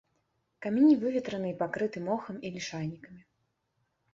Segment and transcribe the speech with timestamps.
[0.65, 3.21] Камяні выветраны і пакрыты мохам і лішайнікамі.